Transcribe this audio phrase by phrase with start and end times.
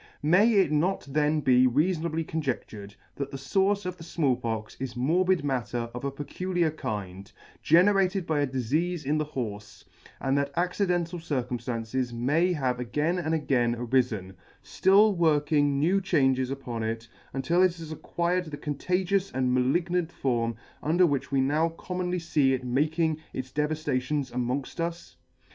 [0.23, 4.95] May it not then be reafonably conjedtured, that the fource of the Small Pox is
[4.95, 7.31] morbid matter of a peculiar kind,
[7.61, 9.83] generated by a difeafe in the horfe,
[10.19, 14.33] and that accidental circumftances may have again and again arifen,
[14.63, 20.55] ftill working new changes upon it, until it has acquired the contagious and malignant form
[20.81, 25.17] under which we now commonly fee it making its devaluations amongft us